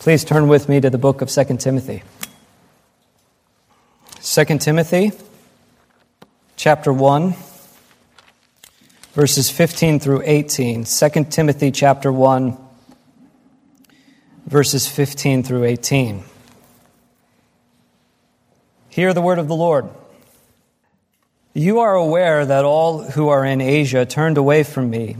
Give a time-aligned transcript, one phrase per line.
[0.00, 2.02] Please turn with me to the book of 2 Timothy.
[4.22, 5.12] 2 Timothy
[6.56, 7.34] chapter 1
[9.12, 10.84] verses 15 through 18.
[10.84, 12.56] 2 Timothy chapter 1
[14.46, 16.24] verses 15 through 18.
[18.88, 19.90] Hear the word of the Lord.
[21.52, 25.18] You are aware that all who are in Asia turned away from me,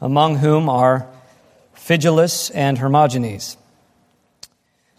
[0.00, 1.08] among whom are
[1.74, 3.56] Phygelus and Hermogenes.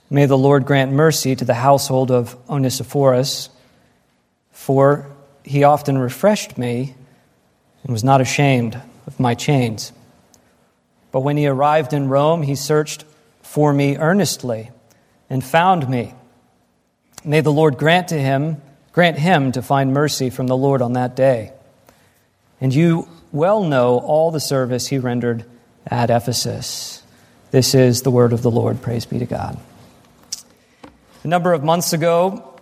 [0.10, 3.50] May the Lord grant mercy to the household of Onesiphorus,
[4.52, 5.08] for
[5.44, 6.96] he often refreshed me
[7.84, 9.92] and was not ashamed of my chains.
[11.12, 13.06] But when he arrived in Rome, he searched
[13.42, 14.72] for me earnestly
[15.30, 16.14] and found me.
[17.24, 20.94] May the Lord grant to him, grant him to find mercy from the Lord on
[20.94, 21.52] that day.
[22.62, 25.44] And you well know all the service he rendered
[25.86, 27.04] at Ephesus.
[27.52, 28.82] This is the word of the Lord.
[28.82, 29.58] Praise be to God.
[31.28, 32.58] A number of months ago,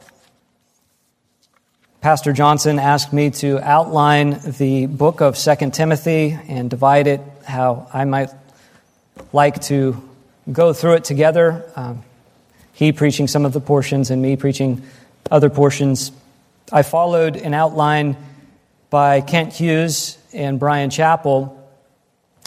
[2.01, 7.87] Pastor Johnson asked me to outline the book of 2 Timothy and divide it how
[7.93, 8.31] I might
[9.31, 10.01] like to
[10.51, 11.71] go through it together.
[11.75, 12.01] Um,
[12.73, 14.81] he preaching some of the portions and me preaching
[15.29, 16.12] other portions.
[16.71, 18.18] I followed an outline
[18.90, 21.55] by Kent Hughes and Bryan Chapell.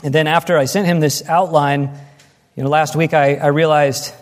[0.02, 1.96] And then after I sent him this outline,
[2.56, 4.12] you know, last week I, I realized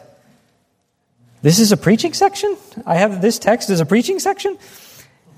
[1.42, 2.56] this is a preaching section?
[2.84, 4.58] I have this text as a preaching section?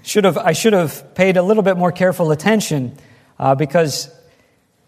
[0.02, 2.96] Should have, I should have paid a little bit more careful attention
[3.38, 4.10] uh, because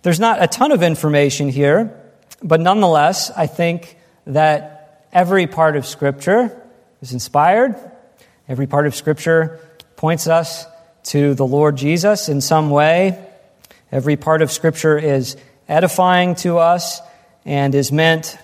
[0.02, 2.00] there's not a ton of information here,
[2.42, 6.62] but nonetheless, I think that every part of Scripture
[7.02, 7.74] is inspired.
[8.48, 9.60] Every part of Scripture
[9.96, 10.64] points us
[11.04, 13.22] to the Lord Jesus in some way.
[13.92, 15.36] Every part of Scripture is
[15.68, 17.00] edifying to us
[17.44, 18.38] and is meant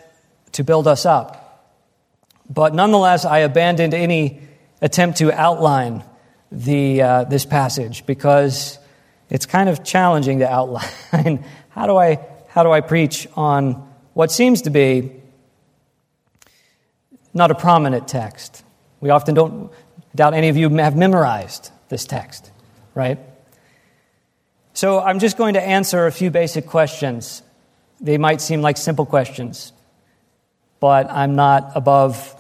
[0.53, 1.46] to build us up.
[2.49, 4.41] But nonetheless, I abandoned any
[4.81, 6.05] attempt to outline
[6.53, 8.79] the, uh, this passage because
[9.31, 11.45] it's kind of challenging to outline.
[11.71, 13.73] how, do I, how do I preach on
[14.15, 15.13] what seems to be
[17.35, 18.65] not a prominent text?
[19.01, 19.73] We often don't
[20.15, 22.51] doubt any of you have memorized this text,
[22.95, 23.19] right?
[24.73, 27.43] So I'm just going to answer a few basic questions.
[28.01, 29.73] They might seem like simple questions,
[30.87, 32.33] but I'm not above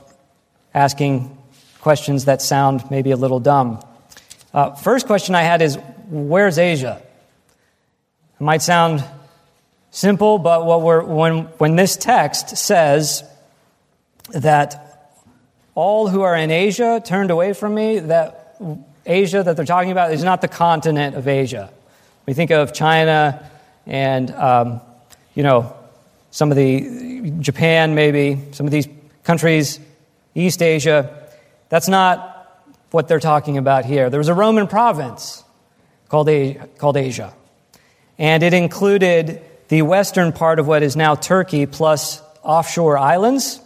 [0.72, 1.36] asking
[1.80, 3.84] questions that sound maybe a little dumb.
[4.54, 5.76] Uh, first question I had is
[6.08, 7.02] Where's Asia?
[8.38, 9.02] It might sound
[9.90, 13.24] simple, but when, when this text says
[14.32, 15.10] that
[15.74, 18.60] all who are in Asia turned away from me, that
[19.04, 21.68] Asia that they're talking about is not the continent of Asia.
[22.26, 23.50] We think of China
[23.86, 24.80] and, um,
[25.34, 25.75] you know,
[26.36, 28.86] some of the, Japan maybe, some of these
[29.24, 29.80] countries
[30.34, 31.30] East Asia.
[31.70, 34.10] That's not what they're talking about here.
[34.10, 35.42] There was a Roman province
[36.10, 36.28] called,
[36.76, 37.32] called Asia,
[38.18, 43.58] and it included the western part of what is now Turkey plus offshore islands.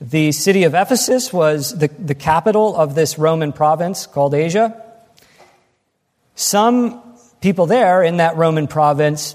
[0.00, 4.80] The city of Ephesus was the, the capital of this Roman province called Asia.
[6.36, 7.02] Some
[7.40, 9.34] people there in that Roman province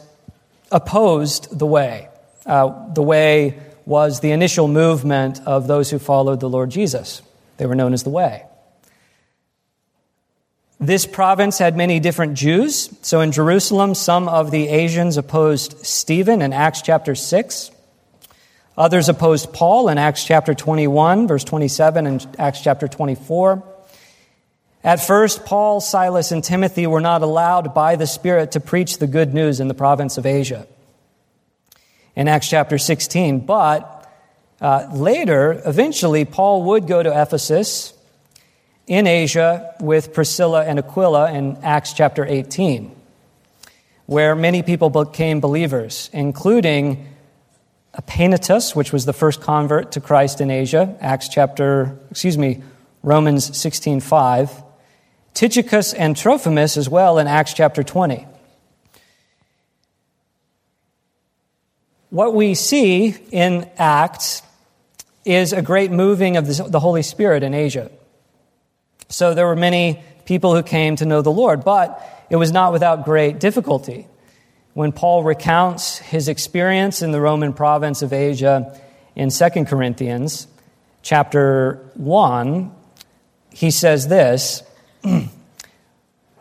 [0.72, 2.08] opposed the way.
[2.46, 7.22] Uh, the way was the initial movement of those who followed the Lord Jesus.
[7.58, 8.46] They were known as the Way.
[10.80, 12.90] This province had many different Jews.
[13.04, 17.70] So in Jerusalem, some of the Asians opposed Stephen in Acts chapter 6.
[18.78, 23.64] Others opposed Paul in Acts chapter 21, verse 27, and Acts chapter 24.
[24.84, 29.06] At first, Paul, Silas, and Timothy were not allowed by the Spirit to preach the
[29.06, 30.66] good news in the province of Asia
[32.16, 33.46] in Acts chapter 16.
[33.46, 34.10] But
[34.60, 37.94] uh, later, eventually, Paul would go to Ephesus
[38.88, 42.96] in Asia with Priscilla and Aquila in Acts chapter 18,
[44.06, 47.08] where many people became believers, including
[47.98, 52.62] Epaenetus, which was the first convert to Christ in Asia, Acts chapter, excuse me,
[53.04, 54.64] Romans 16:5,
[55.34, 58.28] Tychicus and Trophimus as well in Acts chapter 20.
[62.12, 64.42] What we see in Acts
[65.24, 67.90] is a great moving of the Holy Spirit in Asia.
[69.08, 72.74] So there were many people who came to know the Lord, but it was not
[72.74, 74.08] without great difficulty.
[74.74, 78.78] When Paul recounts his experience in the Roman province of Asia
[79.16, 80.48] in 2 Corinthians
[81.04, 82.76] chapter 1,
[83.52, 84.64] he says this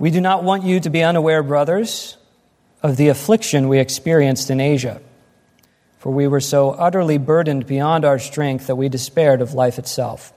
[0.00, 2.16] We do not want you to be unaware, brothers,
[2.82, 5.00] of the affliction we experienced in Asia
[6.00, 10.32] for we were so utterly burdened beyond our strength that we despaired of life itself.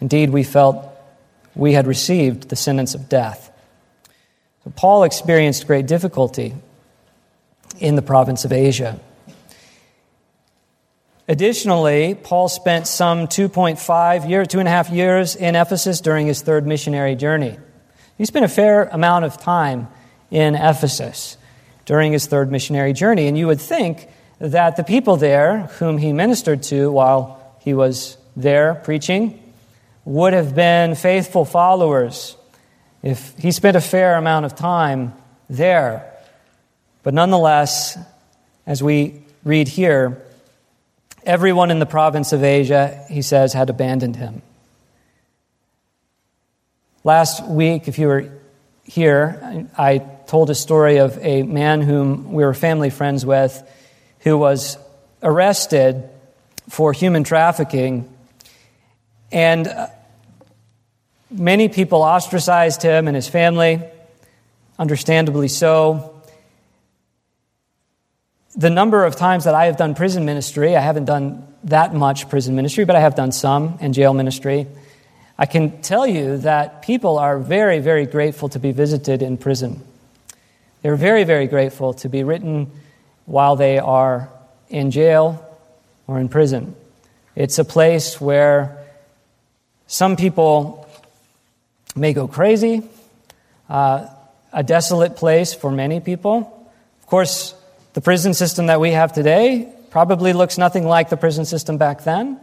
[0.00, 0.88] Indeed, we felt
[1.54, 3.52] we had received the sentence of death.
[4.64, 6.54] So Paul experienced great difficulty
[7.80, 8.98] in the province of Asia.
[11.28, 16.40] Additionally, Paul spent some 2.5 year, two and a half years in Ephesus during his
[16.40, 17.58] third missionary journey.
[18.16, 19.88] He spent a fair amount of time
[20.30, 21.36] in Ephesus
[21.84, 24.08] during his third missionary journey, and you would think
[24.42, 29.40] that the people there, whom he ministered to while he was there preaching,
[30.04, 32.36] would have been faithful followers
[33.04, 35.14] if he spent a fair amount of time
[35.48, 36.12] there.
[37.04, 37.96] But nonetheless,
[38.66, 40.20] as we read here,
[41.22, 44.42] everyone in the province of Asia, he says, had abandoned him.
[47.04, 48.28] Last week, if you were
[48.82, 53.62] here, I told a story of a man whom we were family friends with
[54.22, 54.78] who was
[55.22, 56.08] arrested
[56.68, 58.12] for human trafficking.
[59.30, 59.88] And uh,
[61.30, 63.82] many people ostracized him and his family,
[64.78, 66.22] understandably so.
[68.54, 72.28] The number of times that I have done prison ministry, I haven't done that much
[72.28, 74.66] prison ministry, but I have done some and jail ministry.
[75.38, 79.82] I can tell you that people are very, very grateful to be visited in prison.
[80.82, 82.70] They're very, very grateful to be written
[83.26, 84.28] while they are
[84.68, 85.44] in jail
[86.06, 86.74] or in prison.
[87.34, 88.78] It's a place where
[89.86, 90.88] some people
[91.94, 92.82] may go crazy,
[93.68, 94.06] uh,
[94.52, 96.68] a desolate place for many people.
[97.00, 97.54] Of course,
[97.94, 102.04] the prison system that we have today probably looks nothing like the prison system back
[102.04, 102.40] then,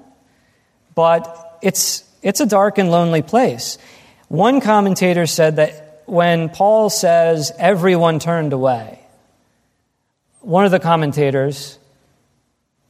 [0.93, 3.77] but it's, it's a dark and lonely place.
[4.27, 8.98] One commentator said that when Paul says everyone turned away,
[10.41, 11.77] one of the commentators,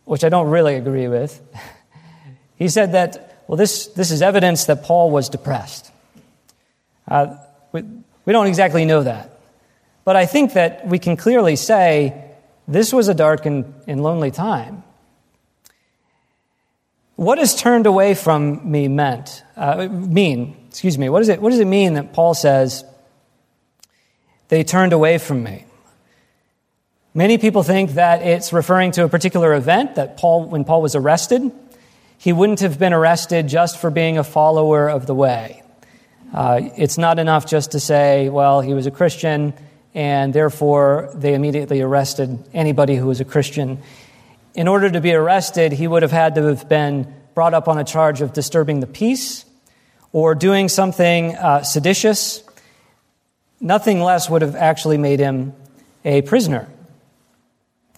[0.05, 1.39] which I don't really agree with,
[2.55, 5.91] he said that, well, this, this is evidence that Paul was depressed.
[7.07, 7.35] Uh,
[7.71, 7.83] we,
[8.25, 9.39] we don't exactly know that.
[10.05, 12.25] But I think that we can clearly say
[12.67, 14.83] this was a dark and, and lonely time.
[17.15, 19.43] What is turned away from me meant?
[19.57, 21.09] Uh, mean, excuse me.
[21.09, 22.85] What, is it, what does it mean that Paul says
[24.47, 25.65] they turned away from me?
[27.15, 30.93] Many people think that it's referring to a particular event that Paul, when Paul was
[30.93, 31.51] arrested,
[32.19, 35.63] he wouldn't have been arrested just for being a follower of the way.
[36.31, 39.55] Uh, it's not enough just to say, well, he was a Christian,
[39.95, 43.79] and therefore they immediately arrested anybody who was a Christian.
[44.53, 47.79] In order to be arrested, he would have had to have been brought up on
[47.79, 49.45] a charge of disturbing the peace
[50.11, 52.43] or doing something uh, seditious.
[53.59, 55.53] Nothing less would have actually made him
[56.05, 56.67] a prisoner.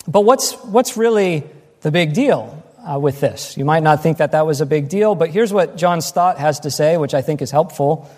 [0.08, 1.44] But what's, what's really
[1.82, 3.58] the big deal uh, with this?
[3.58, 6.38] You might not think that that was a big deal, but here's what John Stott
[6.38, 8.10] has to say, which I think is helpful.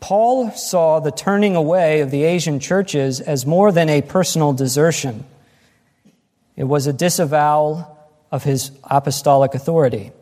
[0.00, 5.24] Paul saw the turning away of the Asian churches as more than a personal desertion.
[6.56, 7.96] It was a disavowal
[8.30, 10.12] of his apostolic authority.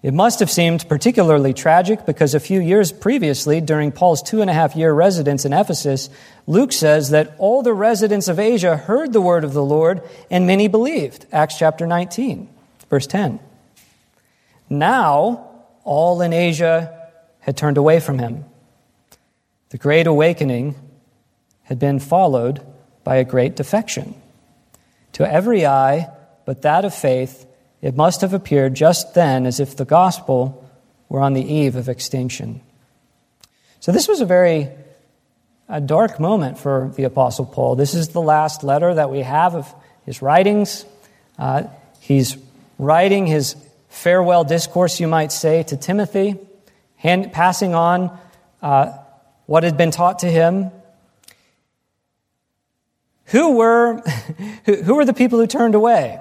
[0.00, 4.48] It must have seemed particularly tragic because a few years previously, during Paul's two and
[4.48, 6.08] a half year residence in Ephesus,
[6.46, 10.46] Luke says that all the residents of Asia heard the word of the Lord and
[10.46, 11.26] many believed.
[11.32, 12.48] Acts chapter 19,
[12.88, 13.40] verse 10.
[14.70, 15.48] Now,
[15.82, 18.44] all in Asia had turned away from him.
[19.70, 20.76] The great awakening
[21.64, 22.64] had been followed
[23.02, 24.14] by a great defection.
[25.14, 26.08] To every eye
[26.44, 27.47] but that of faith,
[27.80, 30.68] it must have appeared just then as if the gospel
[31.08, 32.60] were on the eve of extinction.
[33.80, 34.68] So, this was a very
[35.68, 37.76] a dark moment for the Apostle Paul.
[37.76, 39.72] This is the last letter that we have of
[40.06, 40.86] his writings.
[41.38, 41.64] Uh,
[42.00, 42.38] he's
[42.78, 43.54] writing his
[43.88, 46.36] farewell discourse, you might say, to Timothy,
[46.96, 48.18] hand, passing on
[48.62, 48.96] uh,
[49.46, 50.70] what had been taught to him.
[53.26, 53.98] Who were,
[54.64, 56.18] who were the people who turned away?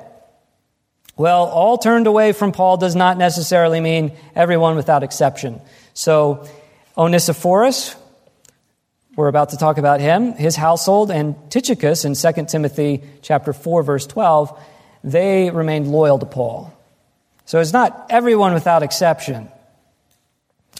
[1.17, 5.59] Well, all turned away from Paul does not necessarily mean everyone without exception.
[5.95, 6.47] So,
[6.95, 7.95] Onesiphorus,
[9.15, 13.81] we're about to talk about him, his household, and Tychicus in 2 Timothy chapter 4,
[13.81, 14.63] verse 12,
[15.03, 16.71] they remained loyal to Paul.
[17.45, 19.49] So it's not everyone without exception.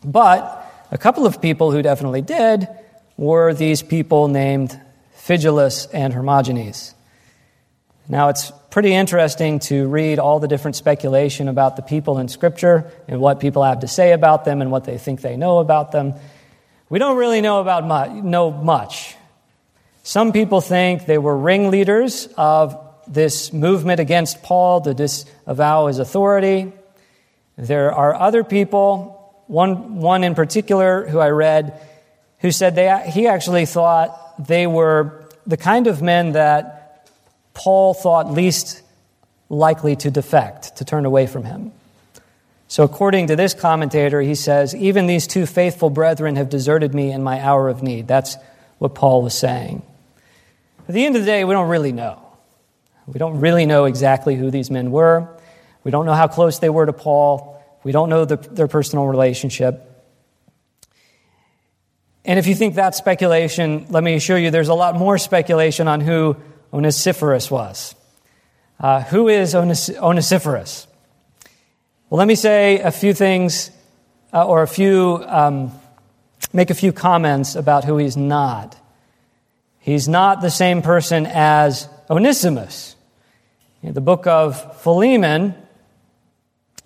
[0.04, 2.68] But a couple of people who definitely did
[3.18, 4.80] were these people named
[5.16, 6.94] Phygelus and Hermogenes.
[8.08, 12.92] Now, it's pretty interesting to read all the different speculation about the people in Scripture
[13.08, 15.92] and what people have to say about them and what they think they know about
[15.92, 16.14] them.
[16.88, 19.16] We don't really know about much, know much.
[20.04, 26.72] Some people think they were ringleaders of this movement against Paul to disavow his authority.
[27.58, 31.82] There are other people, one, one in particular who I read,
[32.42, 36.77] who said they, he actually thought they were the kind of men that
[37.58, 38.84] Paul thought least
[39.50, 41.72] likely to defect, to turn away from him.
[42.68, 47.12] So, according to this commentator, he says, Even these two faithful brethren have deserted me
[47.12, 48.08] in my hour of need.
[48.08, 48.38] That's
[48.78, 49.82] what Paul was saying.
[50.88, 52.22] At the end of the day, we don't really know.
[53.08, 55.28] We don't really know exactly who these men were.
[55.84, 57.60] We don't know how close they were to Paul.
[57.84, 59.82] We don't know the, their personal relationship.
[62.24, 65.88] And if you think that's speculation, let me assure you there's a lot more speculation
[65.88, 66.38] on who
[66.72, 67.96] Onesiphorus was.
[68.80, 70.88] Uh, who is Ones- Onesiphorus?
[72.10, 73.72] Well, let me say a few things
[74.34, 75.72] uh, or a few, um,
[76.54, 78.78] make a few comments about who he's not.
[79.80, 82.96] He's not the same person as Onesimus.
[83.82, 85.56] In the book of Philemon,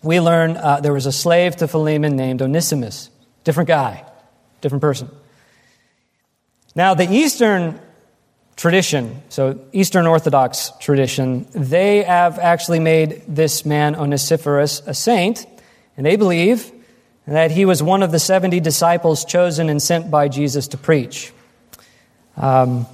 [0.03, 3.09] we learn uh, there was a slave to Philemon named Onesimus.
[3.43, 4.05] Different guy,
[4.61, 5.09] different person.
[6.75, 7.79] Now, the Eastern
[8.55, 15.45] tradition, so Eastern Orthodox tradition, they have actually made this man Onesiphorus a saint,
[15.97, 16.71] and they believe
[17.27, 21.31] that he was one of the 70 disciples chosen and sent by Jesus to preach.
[22.37, 22.85] Um,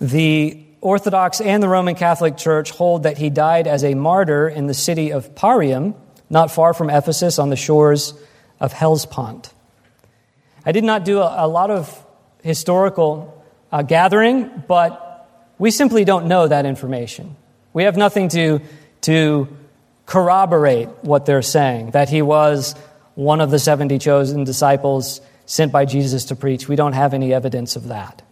[0.00, 4.66] the Orthodox and the Roman Catholic Church hold that he died as a martyr in
[4.66, 5.94] the city of Parium,
[6.30, 8.14] not far from Ephesus on the shores
[8.60, 9.52] of Hellespont.
[10.64, 12.06] I did not do a, a lot of
[12.42, 13.39] historical
[13.72, 17.36] uh, gathering, but we simply don't know that information.
[17.72, 18.60] We have nothing to,
[19.02, 19.48] to
[20.06, 22.74] corroborate what they're saying, that he was
[23.14, 26.68] one of the 70 chosen disciples sent by Jesus to preach.
[26.68, 28.22] We don't have any evidence of that.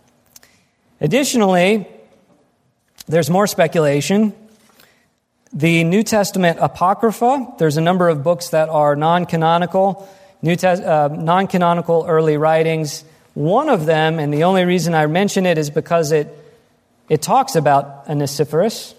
[1.00, 1.86] Additionally,
[3.06, 4.34] there's more speculation.
[5.52, 10.08] The New Testament Apocrypha, there's a number of books that are non canonical,
[10.44, 13.04] uh, non canonical early writings
[13.38, 16.26] one of them, and the only reason I mention it is because it,
[17.08, 18.96] it talks about Onesiphorus.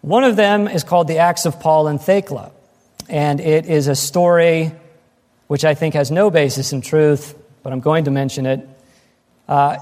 [0.00, 2.52] One of them is called the Acts of Paul and Thecla,
[3.08, 4.70] and it is a story
[5.48, 8.68] which I think has no basis in truth, but I'm going to mention it.
[9.48, 9.78] Uh,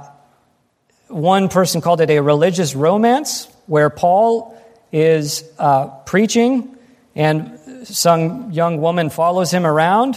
[1.09, 4.57] one person called it a religious romance, where Paul
[4.91, 6.75] is uh, preaching,
[7.15, 10.17] and some young woman follows him around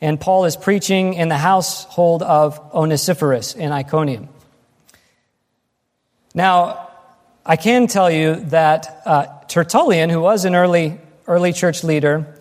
[0.00, 4.28] and Paul is preaching in the household of Onesiphorus in Iconium.
[6.34, 6.90] Now,
[7.46, 12.34] I can tell you that uh, Tertullian, who was an early, early church leader,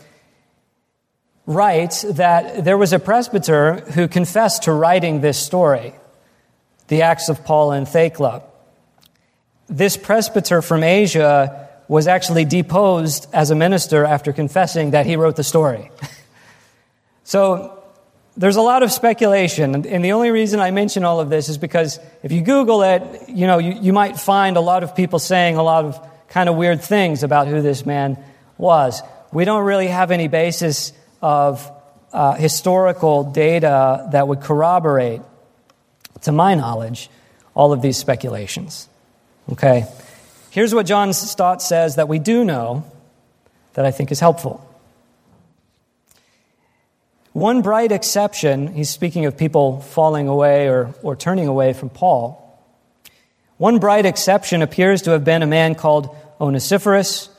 [1.45, 5.93] writes that there was a presbyter who confessed to writing this story,
[6.87, 8.43] the Acts of Paul and Thecla.
[9.67, 15.35] This presbyter from Asia was actually deposed as a minister after confessing that he wrote
[15.35, 15.91] the story.
[17.23, 17.83] So
[18.35, 21.57] there's a lot of speculation, and the only reason I mention all of this is
[21.57, 25.19] because if you Google it, you know, you, you might find a lot of people
[25.19, 28.17] saying a lot of kind of weird things about who this man
[28.57, 29.01] was.
[29.31, 31.71] We don't really have any basis of
[32.11, 35.21] uh, historical data that would corroborate,
[36.21, 37.09] to my knowledge,
[37.55, 38.89] all of these speculations.
[39.51, 39.85] Okay?
[40.49, 42.83] Here's what John Stott says that we do know
[43.73, 44.67] that I think is helpful.
[47.33, 52.39] One bright exception, he's speaking of people falling away or, or turning away from Paul.
[53.57, 57.29] One bright exception appears to have been a man called Onesiphorus,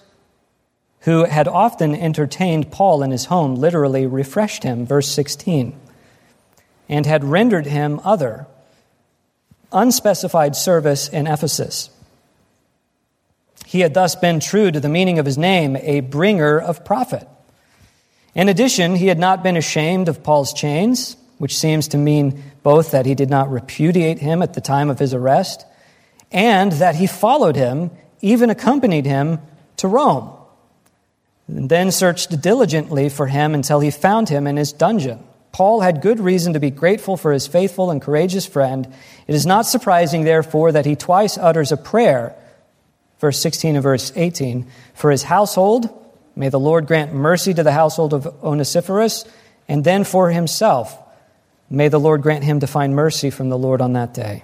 [1.00, 5.78] who had often entertained Paul in his home, literally refreshed him, verse 16,
[6.88, 8.46] and had rendered him other,
[9.70, 11.90] unspecified service in Ephesus.
[13.64, 17.28] He had thus been true to the meaning of his name, a bringer of profit.
[18.34, 22.90] In addition, he had not been ashamed of Paul's chains, which seems to mean both
[22.92, 25.64] that he did not repudiate him at the time of his arrest
[26.34, 29.38] and that he followed him, even accompanied him
[29.76, 30.30] to Rome,
[31.46, 35.20] and then searched diligently for him until he found him in his dungeon.
[35.52, 38.92] Paul had good reason to be grateful for his faithful and courageous friend.
[39.28, 42.34] It is not surprising, therefore, that he twice utters a prayer,
[43.20, 45.88] verse 16 and verse 18, for his household
[46.36, 49.24] May the Lord grant mercy to the household of Onesiphorus,
[49.68, 50.98] and then for himself,
[51.70, 54.42] may the Lord grant him to find mercy from the Lord on that day.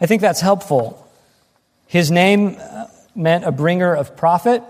[0.00, 1.10] I think that's helpful.
[1.86, 4.62] His name uh, meant a bringer of profit.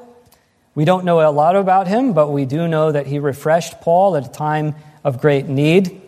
[0.74, 4.16] We don't know a lot about him, but we do know that he refreshed Paul
[4.16, 6.00] at a time of great need.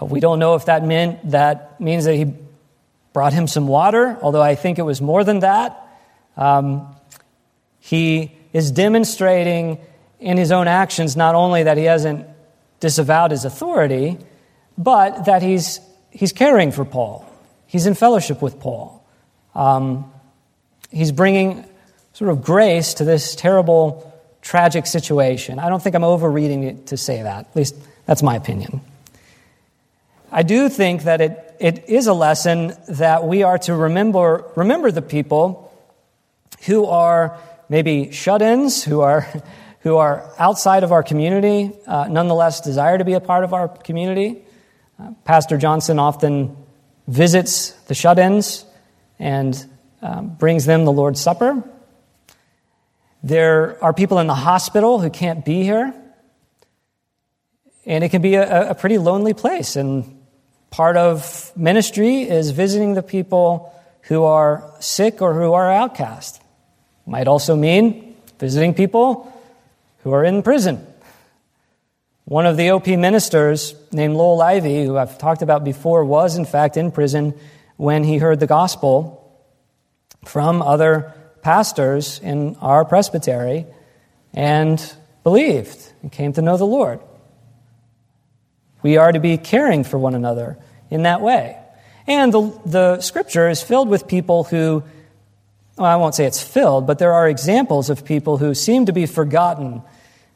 [0.00, 2.32] Uh, we don't know if that meant that means that he
[3.12, 5.78] brought him some water, although I think it was more than that.
[6.36, 6.94] Um,
[7.80, 9.78] he is demonstrating
[10.20, 12.26] in his own actions not only that he hasn't
[12.80, 14.18] disavowed his authority,
[14.78, 15.80] but that he's,
[16.10, 17.28] he's caring for Paul.
[17.66, 19.04] He's in fellowship with Paul.
[19.54, 20.10] Um,
[20.90, 21.64] he's bringing
[22.12, 25.58] sort of grace to this terrible, tragic situation.
[25.58, 27.46] I don't think I'm overreading it to say that.
[27.46, 27.74] At least
[28.06, 28.80] that's my opinion.
[30.30, 34.90] I do think that it, it is a lesson that we are to remember, remember
[34.90, 35.72] the people
[36.64, 37.38] who are
[37.72, 39.26] maybe shut ins, who are,
[39.80, 43.66] who are outside of our community, uh, nonetheless desire to be a part of our
[43.66, 44.44] community.
[44.98, 46.56] Uh, Pastor Johnson often
[47.08, 48.64] visits the shut ins
[49.18, 49.52] and
[50.02, 51.64] um, brings them the Lord's Supper.
[53.22, 55.94] There are people in the hospital who can't be here.
[57.84, 59.74] And it can be a, a pretty lonely place.
[59.74, 60.22] And
[60.72, 63.74] Part of ministry is visiting the people
[64.08, 66.41] who are sick or who are outcast.
[67.06, 69.32] Might also mean visiting people
[70.02, 70.86] who are in prison.
[72.24, 76.44] One of the OP ministers named Lowell Ivy, who I've talked about before, was in
[76.44, 77.34] fact in prison
[77.76, 79.18] when he heard the gospel
[80.24, 83.66] from other pastors in our presbytery
[84.32, 84.94] and
[85.24, 87.00] believed and came to know the Lord.
[88.82, 90.58] We are to be caring for one another
[90.90, 91.58] in that way.
[92.06, 94.82] And the, the scripture is filled with people who,
[95.76, 98.92] well, I won't say it's filled, but there are examples of people who seem to
[98.92, 99.82] be forgotten.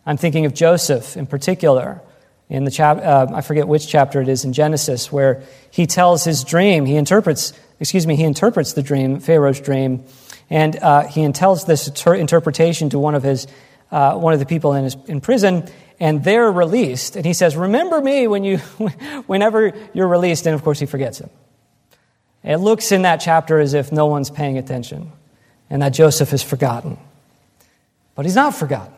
[0.06, 2.00] I'm thinking of Joseph in particular
[2.48, 6.24] in the chap- uh, I forget which chapter it is in Genesis, where he tells
[6.24, 6.86] his dream.
[6.86, 10.04] He interprets, excuse me, he interprets the dream, Pharaoh's dream,
[10.48, 13.46] and uh, he tells this ter- interpretation to one of his,
[13.90, 17.16] uh, one of the people in, his, in prison, and they're released.
[17.16, 18.58] And he says, Remember me when you,
[19.26, 20.46] whenever you're released.
[20.46, 21.30] And of course, he forgets him.
[22.44, 25.10] It looks in that chapter as if no one's paying attention
[25.70, 26.98] and that Joseph is forgotten.
[28.14, 28.94] But he's not forgotten.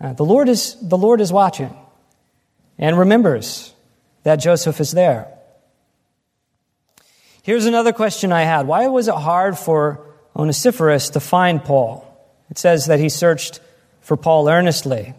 [0.00, 1.74] Uh, the, Lord is, the Lord is watching
[2.78, 3.72] and remembers
[4.24, 5.28] that Joseph is there.
[7.42, 12.10] Here's another question I had Why was it hard for Onesiphorus to find Paul?
[12.50, 13.60] It says that he searched
[14.00, 15.14] for Paul earnestly.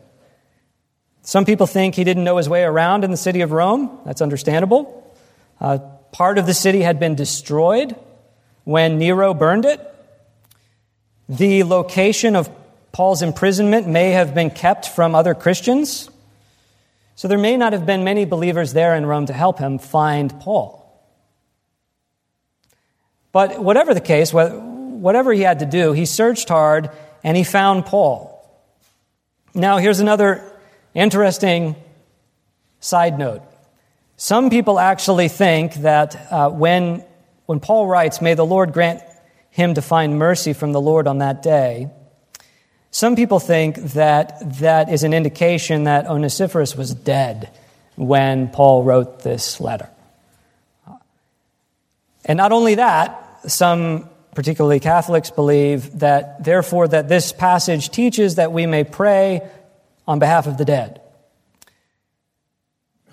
[1.21, 3.99] Some people think he didn't know his way around in the city of Rome.
[4.05, 5.11] That's understandable.
[5.59, 5.79] Uh,
[6.11, 7.95] part of the city had been destroyed
[8.63, 9.94] when Nero burned it.
[11.27, 12.49] The location of
[12.91, 16.09] Paul's imprisonment may have been kept from other Christians.
[17.15, 20.37] So there may not have been many believers there in Rome to help him find
[20.39, 20.81] Paul.
[23.31, 26.89] But whatever the case, whatever he had to do, he searched hard
[27.23, 28.31] and he found Paul.
[29.53, 30.51] Now, here's another
[30.95, 31.75] Interesting
[32.79, 33.41] side note.
[34.15, 37.03] Some people actually think that uh, when,
[37.47, 39.01] when Paul writes, May the Lord grant
[39.55, 41.89] him to find mercy from the Lord on that day,
[42.91, 47.49] some people think that that is an indication that Onesiphorus was dead
[47.95, 49.89] when Paul wrote this letter.
[52.25, 58.51] And not only that, some particularly Catholics believe that therefore that this passage teaches that
[58.51, 59.39] we may pray
[60.05, 60.99] on behalf of the dead.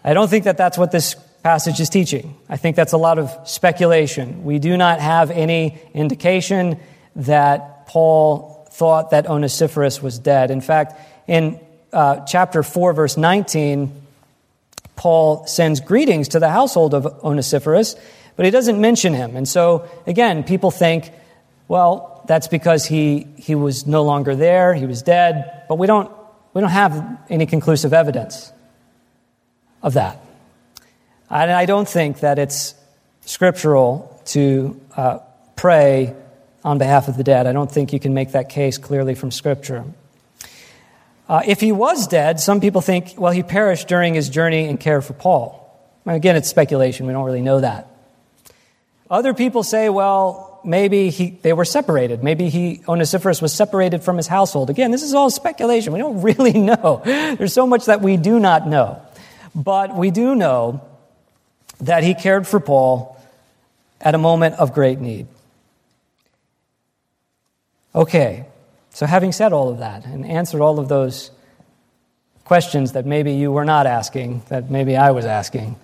[0.03, 2.37] I don't think that that's what this passage is teaching.
[2.49, 4.45] I think that's a lot of speculation.
[4.45, 6.79] We do not have any indication
[7.17, 10.51] that Paul thought that Onesiphorus was dead.
[10.51, 10.95] In fact,
[11.27, 11.61] in
[11.93, 13.93] uh, chapter 4, verse 19,
[14.97, 17.97] Paul sends greetings to the household of Onesiphorus,
[18.37, 19.37] but he doesn't mention him.
[19.37, 21.11] And so, again, people think,
[21.69, 26.11] well, that's because he, he was no longer there, he was dead, but we don't
[26.55, 28.53] we don't have any conclusive evidence
[29.83, 30.22] of that.
[31.33, 32.75] And I don't think that it's
[33.23, 35.21] scriptural to uh,
[35.57, 36.15] pray
[36.63, 37.47] on behalf of the dead.
[37.47, 39.85] I don't think you can make that case clearly from Scripture.
[41.27, 44.79] Uh, if he was dead, some people think, well, he perished during his journey and
[44.79, 45.59] care for Paul.
[46.05, 47.07] Again, it's speculation.
[47.07, 47.89] We don't really know that.
[49.11, 52.23] Other people say, well, maybe he, they were separated.
[52.23, 54.69] Maybe he, Onesiphorus was separated from his household.
[54.69, 55.95] Again, this is all speculation.
[55.95, 57.01] We don't really know.
[57.05, 59.01] There's so much that we do not know.
[59.55, 60.83] But we do know
[61.83, 63.21] that he cared for Paul
[64.01, 65.27] at a moment of great need.
[67.95, 68.47] Okay,
[68.91, 71.31] so having said all of that and answered all of those
[72.45, 75.77] questions that maybe you were not asking, that maybe I was asking,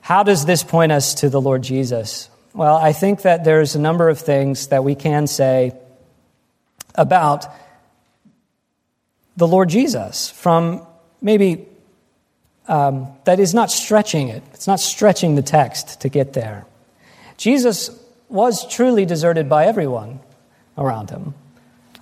[0.00, 2.30] how does this point us to the Lord Jesus?
[2.54, 5.72] Well, I think that there's a number of things that we can say
[6.94, 7.46] about
[9.36, 10.86] the Lord Jesus from
[11.20, 11.66] maybe
[12.68, 14.42] um, that is not stretching it.
[14.52, 16.66] It's not stretching the text to get there.
[17.36, 17.90] Jesus
[18.28, 20.20] was truly deserted by everyone
[20.76, 21.34] around him.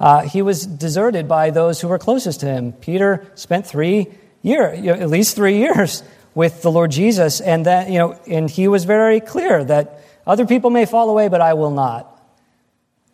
[0.00, 2.72] Uh, he was deserted by those who were closest to him.
[2.72, 4.09] Peter spent three
[4.42, 6.03] years, at least three years,
[6.35, 10.46] with the Lord Jesus, and that you know, and he was very clear that other
[10.46, 12.11] people may fall away, but I will not.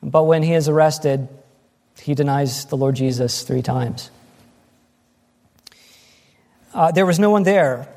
[0.02, 1.28] But when he is arrested,
[2.00, 4.10] he denies the Lord Jesus three times.
[6.72, 7.88] Uh, there was no one there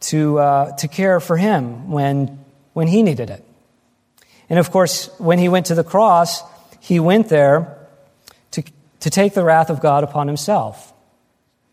[0.00, 3.44] to, uh, to care for him when, when he needed it.
[4.48, 6.42] And of course, when he went to the cross,
[6.80, 7.86] he went there
[8.52, 8.62] to,
[9.00, 10.92] to take the wrath of God upon himself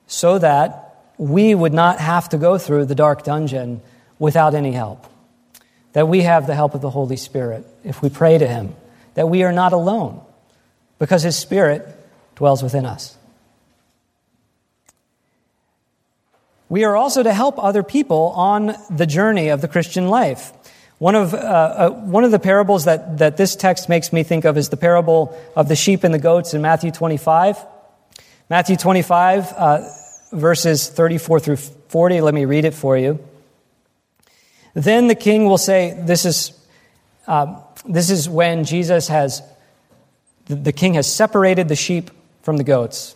[0.08, 3.82] so that we would not have to go through the dark dungeon
[4.20, 5.06] without any help.
[5.94, 8.76] That we have the help of the Holy Spirit if we pray to him.
[9.14, 10.22] That we are not alone
[11.00, 11.88] because his Spirit
[12.36, 13.18] dwells within us.
[16.68, 20.52] We are also to help other people on the journey of the Christian life.
[20.98, 24.46] One of, uh, uh, one of the parables that, that this text makes me think
[24.46, 27.64] of is the parable of the sheep and the goats in Matthew 25.
[28.50, 29.90] Matthew 25, uh,
[30.32, 32.22] verses 34 through 40.
[32.22, 33.20] Let me read it for you.
[34.74, 36.52] Then the king will say, This is,
[37.28, 39.42] uh, this is when Jesus has,
[40.48, 42.10] the king has separated the sheep
[42.42, 43.16] from the goats.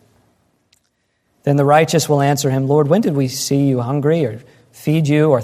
[1.43, 5.07] Then the righteous will answer him, Lord, when did we see you hungry or feed
[5.07, 5.41] you or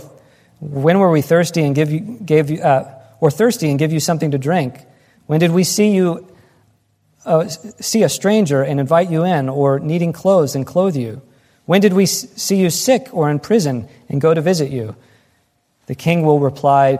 [0.60, 4.00] when were we thirsty and give you, gave you, uh, or thirsty and give you
[4.00, 4.80] something to drink?
[5.26, 6.28] When did we see you
[7.26, 11.22] uh, see a stranger and invite you in, or needing clothes and clothe you?
[11.66, 14.96] When did we see you sick or in prison and go to visit you?
[15.88, 17.00] The king will reply,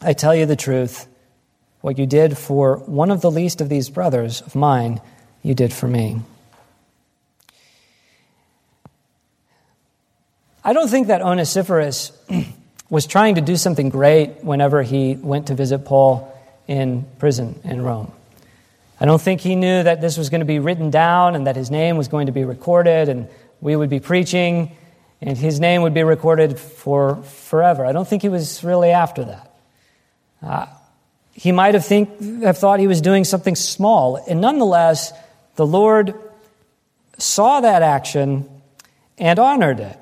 [0.00, 1.08] I tell you the truth.
[1.80, 5.00] What you did for one of the least of these brothers of mine,
[5.42, 6.20] you did for me.
[10.66, 12.10] I don't think that Onesiphorus
[12.90, 16.32] was trying to do something great whenever he went to visit Paul
[16.66, 18.10] in prison in Rome.
[18.98, 21.56] I don't think he knew that this was going to be written down and that
[21.56, 23.28] his name was going to be recorded and
[23.60, 24.74] we would be preaching
[25.20, 27.84] and his name would be recorded for forever.
[27.84, 29.56] I don't think he was really after that.
[30.42, 30.66] Uh,
[31.32, 35.12] he might have, think, have thought he was doing something small, and nonetheless,
[35.56, 36.14] the Lord
[37.18, 38.48] saw that action
[39.18, 39.98] and honored it.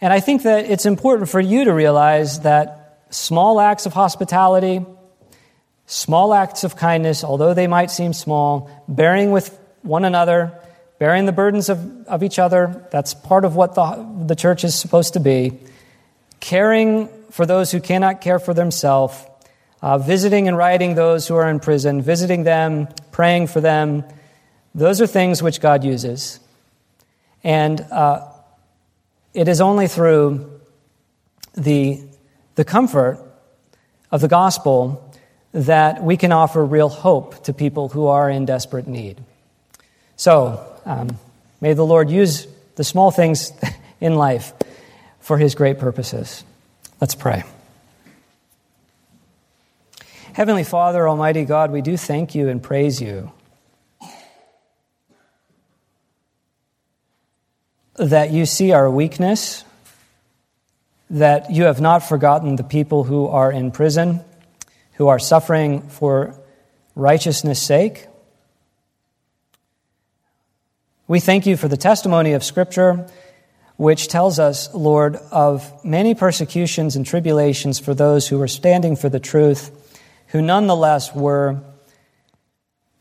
[0.00, 4.84] And I think that it's important for you to realize that small acts of hospitality,
[5.86, 10.52] small acts of kindness, although they might seem small, bearing with one another,
[10.98, 14.74] bearing the burdens of, of each other, that's part of what the, the church is
[14.74, 15.58] supposed to be,
[16.40, 19.24] caring for those who cannot care for themselves,
[19.80, 24.04] uh, visiting and writing those who are in prison, visiting them, praying for them.
[24.74, 26.40] Those are things which God uses.
[27.44, 28.26] And uh,
[29.36, 30.50] it is only through
[31.54, 32.00] the,
[32.54, 33.20] the comfort
[34.10, 35.14] of the gospel
[35.52, 39.22] that we can offer real hope to people who are in desperate need.
[40.16, 41.18] So, um,
[41.60, 42.46] may the Lord use
[42.76, 43.52] the small things
[44.00, 44.54] in life
[45.20, 46.42] for his great purposes.
[46.98, 47.44] Let's pray.
[50.32, 53.32] Heavenly Father, Almighty God, we do thank you and praise you
[57.98, 59.64] that you see our weakness,
[61.10, 64.20] that you have not forgotten the people who are in prison,
[64.94, 66.34] who are suffering for
[66.94, 68.06] righteousness' sake.
[71.08, 73.08] We thank you for the testimony of Scripture,
[73.76, 79.08] which tells us, Lord, of many persecutions and tribulations for those who were standing for
[79.08, 79.70] the truth,
[80.28, 81.62] who nonetheless were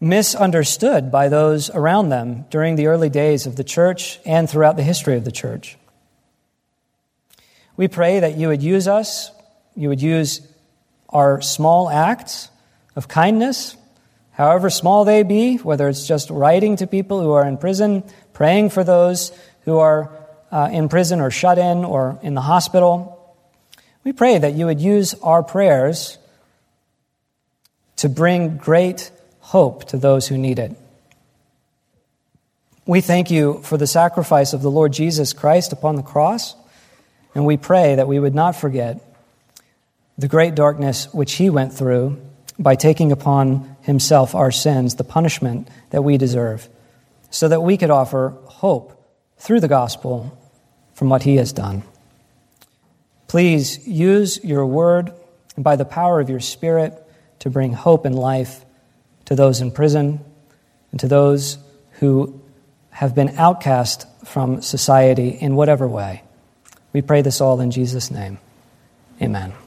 [0.05, 4.83] misunderstood by those around them during the early days of the church and throughout the
[4.83, 5.77] history of the church.
[7.75, 9.31] We pray that you would use us,
[9.75, 10.47] you would use
[11.09, 12.49] our small acts
[12.95, 13.75] of kindness,
[14.31, 18.69] however small they be, whether it's just writing to people who are in prison, praying
[18.69, 20.11] for those who are
[20.51, 23.35] uh, in prison or shut in or in the hospital.
[24.03, 26.19] We pray that you would use our prayers
[27.97, 29.09] to bring great
[29.45, 30.75] hope to those who need it.
[32.87, 36.55] We thank you for the sacrifice of the Lord Jesus Christ upon the cross,
[37.35, 38.99] and we pray that we would not forget
[40.17, 42.19] the great darkness which he went through
[42.57, 46.67] by taking upon himself our sins, the punishment that we deserve,
[47.29, 48.99] so that we could offer hope
[49.37, 50.35] through the gospel
[50.95, 51.83] from what he has done.
[53.27, 55.13] Please use your word
[55.55, 56.93] and by the power of your spirit
[57.39, 58.64] to bring hope and life
[59.25, 60.23] to those in prison
[60.91, 61.57] and to those
[61.99, 62.39] who
[62.91, 66.23] have been outcast from society in whatever way.
[66.93, 68.37] We pray this all in Jesus' name.
[69.21, 69.53] Amen.